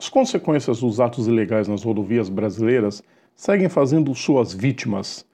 As 0.00 0.08
consequências 0.08 0.80
dos 0.80 0.98
atos 0.98 1.26
ilegais 1.26 1.68
nas 1.68 1.82
rodovias 1.82 2.30
brasileiras 2.30 3.02
seguem 3.34 3.68
fazendo 3.68 4.14
suas 4.14 4.50
vítimas. 4.50 5.26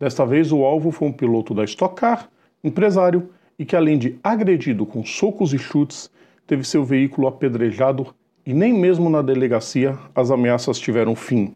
Desta 0.00 0.24
vez, 0.24 0.50
o 0.50 0.64
alvo 0.64 0.90
foi 0.90 1.08
um 1.08 1.12
piloto 1.12 1.52
da 1.52 1.62
Stock 1.64 1.94
Car, 1.94 2.30
empresário, 2.64 3.28
e 3.58 3.66
que, 3.66 3.76
além 3.76 3.98
de 3.98 4.18
agredido 4.24 4.86
com 4.86 5.04
socos 5.04 5.52
e 5.52 5.58
chutes, 5.58 6.10
teve 6.46 6.64
seu 6.64 6.82
veículo 6.82 7.26
apedrejado 7.26 8.14
e 8.46 8.54
nem 8.54 8.72
mesmo 8.72 9.10
na 9.10 9.20
delegacia 9.20 9.98
as 10.14 10.30
ameaças 10.30 10.78
tiveram 10.78 11.14
fim. 11.14 11.54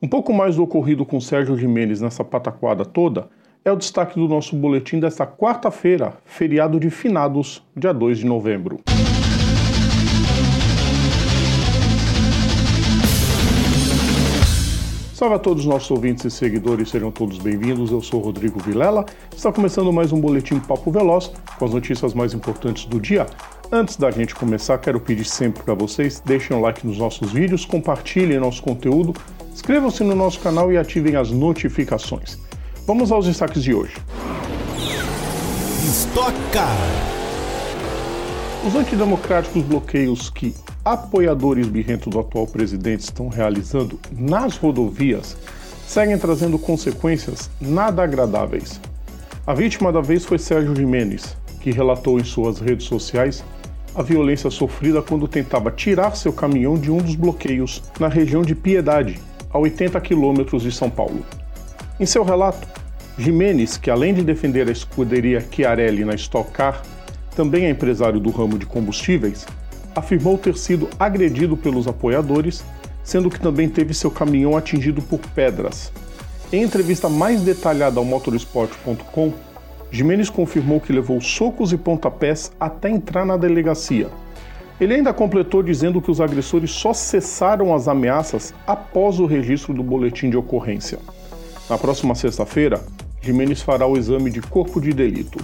Um 0.00 0.08
pouco 0.08 0.32
mais 0.32 0.56
do 0.56 0.62
ocorrido 0.62 1.04
com 1.04 1.20
Sérgio 1.20 1.54
Jimenez 1.54 2.00
nessa 2.00 2.24
pataquada 2.24 2.86
toda 2.86 3.28
é 3.62 3.70
o 3.70 3.76
destaque 3.76 4.18
do 4.18 4.26
nosso 4.26 4.56
boletim 4.56 4.98
desta 4.98 5.26
quarta-feira, 5.26 6.14
feriado 6.24 6.80
de 6.80 6.88
finados, 6.88 7.62
dia 7.76 7.92
2 7.92 8.20
de 8.20 8.24
novembro. 8.24 8.80
Salve 15.14 15.36
a 15.36 15.38
todos 15.38 15.62
os 15.62 15.70
nossos 15.70 15.88
ouvintes 15.92 16.24
e 16.24 16.30
seguidores, 16.30 16.90
sejam 16.90 17.08
todos 17.08 17.38
bem-vindos. 17.38 17.92
Eu 17.92 18.02
sou 18.02 18.20
Rodrigo 18.20 18.58
Vilela. 18.58 19.06
Está 19.32 19.52
começando 19.52 19.92
mais 19.92 20.10
um 20.10 20.20
boletim 20.20 20.58
Papo 20.58 20.90
Veloz 20.90 21.30
com 21.56 21.64
as 21.64 21.70
notícias 21.70 22.12
mais 22.12 22.34
importantes 22.34 22.84
do 22.86 23.00
dia. 23.00 23.24
Antes 23.70 23.94
da 23.94 24.10
gente 24.10 24.34
começar, 24.34 24.76
quero 24.78 24.98
pedir 24.98 25.24
sempre 25.24 25.62
para 25.62 25.72
vocês, 25.72 26.20
deixem 26.26 26.56
um 26.56 26.60
like 26.60 26.84
nos 26.84 26.98
nossos 26.98 27.30
vídeos, 27.30 27.64
compartilhem 27.64 28.40
nosso 28.40 28.60
conteúdo, 28.60 29.14
inscrevam-se 29.52 30.02
no 30.02 30.16
nosso 30.16 30.40
canal 30.40 30.72
e 30.72 30.76
ativem 30.76 31.14
as 31.14 31.30
notificações. 31.30 32.36
Vamos 32.84 33.12
aos 33.12 33.26
destaques 33.26 33.62
de 33.62 33.72
hoje. 33.72 33.94
Stock 35.92 36.34
Car. 36.52 36.76
Os 38.66 38.74
antidemocráticos 38.74 39.62
bloqueios 39.62 40.28
que 40.28 40.52
apoiadores 40.84 41.66
birrentos 41.66 42.12
do 42.12 42.20
atual 42.20 42.46
presidente 42.46 43.00
estão 43.00 43.28
realizando 43.28 43.98
nas 44.12 44.56
rodovias 44.56 45.36
seguem 45.86 46.18
trazendo 46.18 46.58
consequências 46.58 47.50
nada 47.60 48.02
agradáveis. 48.02 48.80
A 49.46 49.54
vítima 49.54 49.92
da 49.92 50.00
vez 50.00 50.24
foi 50.24 50.38
Sérgio 50.38 50.74
Jimenez, 50.74 51.36
que 51.60 51.70
relatou 51.70 52.18
em 52.18 52.24
suas 52.24 52.58
redes 52.58 52.86
sociais 52.86 53.44
a 53.94 54.02
violência 54.02 54.50
sofrida 54.50 55.00
quando 55.00 55.28
tentava 55.28 55.70
tirar 55.70 56.16
seu 56.16 56.32
caminhão 56.32 56.76
de 56.76 56.90
um 56.90 56.98
dos 56.98 57.14
bloqueios 57.14 57.82
na 58.00 58.08
região 58.08 58.42
de 58.42 58.54
Piedade, 58.54 59.20
a 59.52 59.58
80 59.58 60.00
quilômetros 60.00 60.62
de 60.62 60.72
São 60.72 60.90
Paulo. 60.90 61.24
Em 62.00 62.06
seu 62.06 62.24
relato, 62.24 62.66
Jimenez, 63.16 63.76
que 63.76 63.90
além 63.90 64.12
de 64.12 64.22
defender 64.22 64.68
a 64.68 64.72
escuderia 64.72 65.46
Chiarelli 65.48 66.04
na 66.04 66.14
Stock 66.14 66.50
Car, 66.50 66.82
também 67.36 67.66
é 67.66 67.70
empresário 67.70 68.18
do 68.18 68.30
ramo 68.30 68.58
de 68.58 68.66
combustíveis, 68.66 69.46
afirmou 69.94 70.36
ter 70.36 70.56
sido 70.56 70.88
agredido 70.98 71.56
pelos 71.56 71.86
apoiadores, 71.86 72.64
sendo 73.02 73.30
que 73.30 73.40
também 73.40 73.68
teve 73.68 73.94
seu 73.94 74.10
caminhão 74.10 74.56
atingido 74.56 75.00
por 75.02 75.20
pedras. 75.34 75.92
Em 76.52 76.62
entrevista 76.62 77.08
mais 77.08 77.42
detalhada 77.42 77.98
ao 77.98 78.04
motorsport.com, 78.04 79.32
Jimenez 79.90 80.28
confirmou 80.28 80.80
que 80.80 80.92
levou 80.92 81.20
socos 81.20 81.72
e 81.72 81.76
pontapés 81.76 82.50
até 82.58 82.90
entrar 82.90 83.24
na 83.24 83.36
delegacia. 83.36 84.08
Ele 84.80 84.94
ainda 84.94 85.12
completou 85.12 85.62
dizendo 85.62 86.02
que 86.02 86.10
os 86.10 86.20
agressores 86.20 86.70
só 86.72 86.92
cessaram 86.92 87.72
as 87.72 87.86
ameaças 87.86 88.52
após 88.66 89.20
o 89.20 89.26
registro 89.26 89.72
do 89.72 89.84
boletim 89.84 90.30
de 90.30 90.36
ocorrência. 90.36 90.98
Na 91.70 91.78
próxima 91.78 92.14
sexta-feira, 92.14 92.80
Jimenez 93.20 93.62
fará 93.62 93.86
o 93.86 93.96
exame 93.96 94.30
de 94.30 94.42
corpo 94.42 94.80
de 94.80 94.92
delito. 94.92 95.38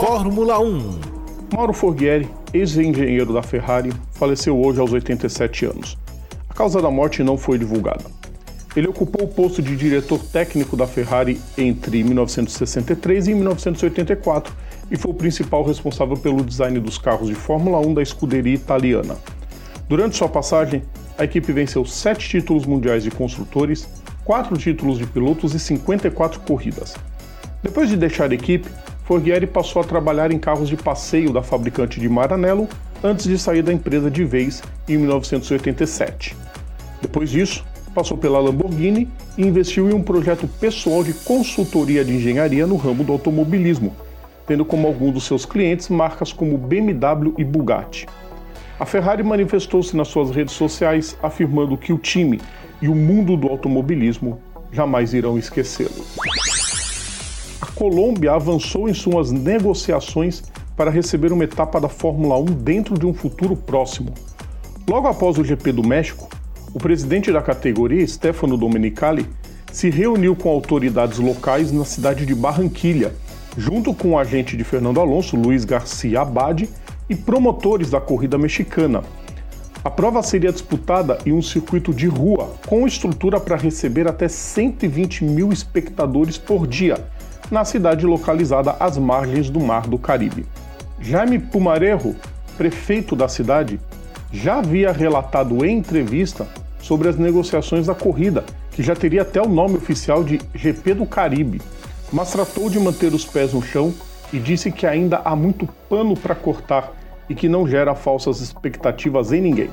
Fórmula 0.00 0.60
1 0.60 1.09
Mauro 1.52 1.72
Forghieri, 1.72 2.28
ex-engenheiro 2.54 3.32
da 3.32 3.42
Ferrari, 3.42 3.92
faleceu 4.12 4.56
hoje 4.56 4.78
aos 4.78 4.92
87 4.92 5.66
anos. 5.66 5.98
A 6.48 6.54
causa 6.54 6.80
da 6.80 6.90
morte 6.90 7.24
não 7.24 7.36
foi 7.36 7.58
divulgada. 7.58 8.04
Ele 8.76 8.86
ocupou 8.86 9.24
o 9.24 9.28
posto 9.28 9.60
de 9.60 9.74
diretor 9.74 10.20
técnico 10.20 10.76
da 10.76 10.86
Ferrari 10.86 11.40
entre 11.58 12.04
1963 12.04 13.26
e 13.26 13.34
1984 13.34 14.54
e 14.92 14.96
foi 14.96 15.10
o 15.10 15.14
principal 15.14 15.64
responsável 15.64 16.16
pelo 16.16 16.44
design 16.44 16.78
dos 16.78 16.98
carros 16.98 17.28
de 17.28 17.34
Fórmula 17.34 17.80
1 17.80 17.94
da 17.94 18.02
escuderia 18.02 18.54
italiana. 18.54 19.16
Durante 19.88 20.16
sua 20.16 20.28
passagem, 20.28 20.84
a 21.18 21.24
equipe 21.24 21.52
venceu 21.52 21.84
sete 21.84 22.28
títulos 22.28 22.64
mundiais 22.64 23.02
de 23.02 23.10
construtores, 23.10 23.88
quatro 24.24 24.56
títulos 24.56 24.98
de 24.98 25.06
pilotos 25.06 25.52
e 25.52 25.58
54 25.58 26.40
corridas. 26.42 26.94
Depois 27.60 27.88
de 27.88 27.96
deixar 27.96 28.30
a 28.30 28.34
equipe, 28.34 28.70
Forghieri 29.10 29.44
passou 29.44 29.82
a 29.82 29.84
trabalhar 29.84 30.30
em 30.30 30.38
carros 30.38 30.68
de 30.68 30.76
passeio 30.76 31.32
da 31.32 31.42
fabricante 31.42 31.98
de 31.98 32.08
Maranello 32.08 32.68
antes 33.02 33.26
de 33.26 33.36
sair 33.36 33.60
da 33.60 33.72
empresa 33.72 34.08
de 34.08 34.24
vez 34.24 34.62
em 34.88 34.96
1987. 34.98 36.36
Depois 37.02 37.28
disso, 37.28 37.64
passou 37.92 38.16
pela 38.16 38.38
Lamborghini 38.38 39.08
e 39.36 39.44
investiu 39.44 39.90
em 39.90 39.94
um 39.94 40.00
projeto 40.00 40.46
pessoal 40.46 41.02
de 41.02 41.12
consultoria 41.12 42.04
de 42.04 42.14
engenharia 42.14 42.68
no 42.68 42.76
ramo 42.76 43.02
do 43.02 43.10
automobilismo, 43.10 43.96
tendo 44.46 44.64
como 44.64 44.86
alguns 44.86 45.14
dos 45.14 45.24
seus 45.24 45.44
clientes 45.44 45.88
marcas 45.88 46.32
como 46.32 46.56
BMW 46.56 47.34
e 47.36 47.42
Bugatti. 47.42 48.06
A 48.78 48.86
Ferrari 48.86 49.24
manifestou-se 49.24 49.96
nas 49.96 50.06
suas 50.06 50.30
redes 50.30 50.54
sociais 50.54 51.18
afirmando 51.20 51.76
que 51.76 51.92
o 51.92 51.98
time 51.98 52.40
e 52.80 52.86
o 52.86 52.94
mundo 52.94 53.36
do 53.36 53.48
automobilismo 53.48 54.40
jamais 54.70 55.12
irão 55.12 55.36
esquecê-lo. 55.36 56.04
Colômbia 57.80 58.32
avançou 58.34 58.90
em 58.90 58.92
suas 58.92 59.30
negociações 59.30 60.42
para 60.76 60.90
receber 60.90 61.32
uma 61.32 61.44
etapa 61.44 61.80
da 61.80 61.88
Fórmula 61.88 62.36
1 62.36 62.44
dentro 62.44 62.98
de 62.98 63.06
um 63.06 63.14
futuro 63.14 63.56
próximo. 63.56 64.12
Logo 64.86 65.08
após 65.08 65.38
o 65.38 65.44
GP 65.44 65.72
do 65.72 65.82
México, 65.82 66.28
o 66.74 66.78
presidente 66.78 67.32
da 67.32 67.40
categoria, 67.40 68.06
Stefano 68.06 68.58
Domenicali, 68.58 69.26
se 69.72 69.88
reuniu 69.88 70.36
com 70.36 70.50
autoridades 70.50 71.18
locais 71.18 71.72
na 71.72 71.86
cidade 71.86 72.26
de 72.26 72.34
Barranquilha, 72.34 73.14
junto 73.56 73.94
com 73.94 74.10
o 74.10 74.18
agente 74.18 74.58
de 74.58 74.62
Fernando 74.62 75.00
Alonso, 75.00 75.34
Luiz 75.34 75.64
Garcia 75.64 76.20
Abad, 76.20 76.68
e 77.08 77.16
promotores 77.16 77.88
da 77.88 77.98
corrida 77.98 78.36
mexicana. 78.36 79.02
A 79.82 79.88
prova 79.88 80.22
seria 80.22 80.52
disputada 80.52 81.16
em 81.24 81.32
um 81.32 81.40
circuito 81.40 81.94
de 81.94 82.08
rua, 82.08 82.52
com 82.66 82.86
estrutura 82.86 83.40
para 83.40 83.56
receber 83.56 84.06
até 84.06 84.28
120 84.28 85.24
mil 85.24 85.50
espectadores 85.50 86.36
por 86.36 86.66
dia 86.66 86.98
na 87.50 87.64
cidade 87.64 88.06
localizada 88.06 88.76
às 88.78 88.96
margens 88.96 89.50
do 89.50 89.58
Mar 89.58 89.86
do 89.86 89.98
Caribe. 89.98 90.46
Jaime 91.00 91.38
Pumarejo, 91.38 92.14
prefeito 92.56 93.16
da 93.16 93.28
cidade, 93.28 93.80
já 94.32 94.58
havia 94.58 94.92
relatado 94.92 95.64
em 95.64 95.78
entrevista 95.78 96.46
sobre 96.80 97.08
as 97.08 97.16
negociações 97.16 97.86
da 97.86 97.94
corrida, 97.94 98.44
que 98.70 98.82
já 98.82 98.94
teria 98.94 99.22
até 99.22 99.42
o 99.42 99.48
nome 99.48 99.76
oficial 99.76 100.22
de 100.22 100.40
GP 100.54 100.94
do 100.94 101.06
Caribe, 101.06 101.60
mas 102.12 102.30
tratou 102.30 102.70
de 102.70 102.78
manter 102.78 103.12
os 103.12 103.24
pés 103.24 103.52
no 103.52 103.62
chão 103.62 103.92
e 104.32 104.38
disse 104.38 104.70
que 104.70 104.86
ainda 104.86 105.20
há 105.24 105.34
muito 105.34 105.68
pano 105.88 106.16
para 106.16 106.34
cortar 106.34 106.92
e 107.28 107.34
que 107.34 107.48
não 107.48 107.66
gera 107.66 107.94
falsas 107.94 108.40
expectativas 108.40 109.32
em 109.32 109.40
ninguém. 109.40 109.70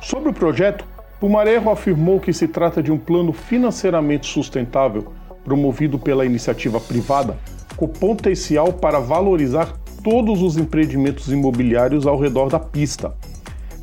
Sobre 0.00 0.30
o 0.30 0.34
projeto, 0.34 0.86
Pumarejo 1.20 1.70
afirmou 1.70 2.20
que 2.20 2.32
se 2.32 2.48
trata 2.48 2.82
de 2.82 2.90
um 2.90 2.98
plano 2.98 3.32
financeiramente 3.32 4.26
sustentável 4.26 5.12
promovido 5.44 5.98
pela 5.98 6.24
iniciativa 6.24 6.80
privada, 6.80 7.36
com 7.76 7.86
potencial 7.86 8.72
para 8.72 8.98
valorizar 8.98 9.74
todos 10.02 10.42
os 10.42 10.56
empreendimentos 10.56 11.28
imobiliários 11.28 12.06
ao 12.06 12.18
redor 12.18 12.48
da 12.48 12.58
pista. 12.58 13.14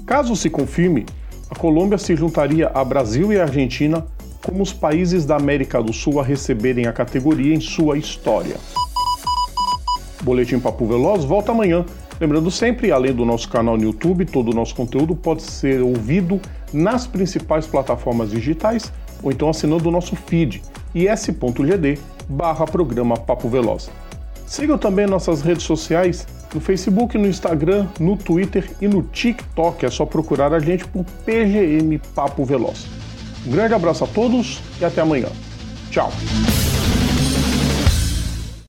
Caso 0.06 0.36
se 0.36 0.50
confirme, 0.50 1.06
a 1.50 1.56
Colômbia 1.56 1.98
se 1.98 2.16
juntaria 2.16 2.72
a 2.74 2.84
Brasil 2.84 3.32
e 3.32 3.40
a 3.40 3.44
Argentina 3.44 4.06
como 4.44 4.64
os 4.64 4.74
países 4.74 5.26
da 5.26 5.36
América 5.36 5.82
do 5.82 5.94
Sul 5.94 6.20
a 6.20 6.24
receberem 6.24 6.88
a 6.88 6.94
categoria 6.94 7.54
em 7.54 7.60
sua 7.60 7.98
história. 7.98 8.56
Boletim 10.24 10.60
Papo 10.60 10.86
Veloz 10.86 11.24
volta 11.24 11.52
amanhã. 11.52 11.86
Lembrando 12.20 12.52
sempre, 12.52 12.92
além 12.92 13.14
do 13.14 13.26
nosso 13.26 13.50
canal 13.50 13.78
no 13.78 13.84
YouTube, 13.84 14.26
todo 14.26 14.52
o 14.52 14.54
nosso 14.54 14.76
conteúdo 14.76 15.16
pode 15.16 15.42
ser 15.42 15.82
ouvido 15.82 16.40
nas 16.72 17.08
principais 17.08 17.66
plataformas 17.66 18.30
digitais 18.30 18.94
ou 19.24 19.32
então 19.32 19.50
assinando 19.50 19.90
o 19.90 19.92
nosso 19.92 20.16
feed 20.16 20.62
is.gd 20.94 22.00
barra 22.28 22.66
programa 22.66 23.18
Papo 23.18 23.50
Veloz. 23.50 23.90
Sigam 24.46 24.78
também 24.78 25.08
nossas 25.08 25.42
redes 25.42 25.64
sociais 25.64 26.28
no 26.54 26.60
Facebook, 26.60 27.18
no 27.18 27.28
Instagram, 27.28 27.88
no 28.00 28.18
Twitter 28.18 28.70
e 28.82 28.88
no 28.88 29.02
TikTok. 29.04 29.86
É 29.86 29.90
só 29.90 30.06
procurar 30.06 30.54
a 30.54 30.60
gente 30.60 30.86
por 30.86 31.06
PGM 31.26 31.98
Papo 32.14 32.44
Veloz. 32.44 32.86
Um 33.48 33.52
grande 33.52 33.74
abraço 33.74 34.04
a 34.04 34.08
todos 34.08 34.60
e 34.80 34.86
até 34.86 35.02
amanhã. 35.02 35.30
Tchau! 35.90 36.12